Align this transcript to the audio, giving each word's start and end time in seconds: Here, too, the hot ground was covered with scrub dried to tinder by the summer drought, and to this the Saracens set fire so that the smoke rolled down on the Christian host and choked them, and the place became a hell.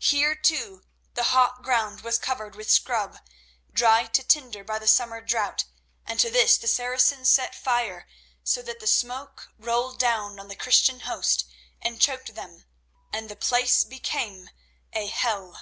Here, 0.00 0.34
too, 0.34 0.82
the 1.14 1.22
hot 1.30 1.62
ground 1.62 2.00
was 2.00 2.18
covered 2.18 2.56
with 2.56 2.68
scrub 2.68 3.18
dried 3.72 4.12
to 4.14 4.24
tinder 4.24 4.64
by 4.64 4.80
the 4.80 4.88
summer 4.88 5.20
drought, 5.20 5.64
and 6.04 6.18
to 6.18 6.28
this 6.28 6.56
the 6.58 6.66
Saracens 6.66 7.30
set 7.30 7.54
fire 7.54 8.08
so 8.42 8.62
that 8.62 8.80
the 8.80 8.88
smoke 8.88 9.52
rolled 9.56 10.00
down 10.00 10.40
on 10.40 10.48
the 10.48 10.56
Christian 10.56 10.98
host 11.06 11.44
and 11.80 12.00
choked 12.00 12.34
them, 12.34 12.64
and 13.12 13.28
the 13.28 13.36
place 13.36 13.84
became 13.84 14.50
a 14.92 15.06
hell. 15.06 15.56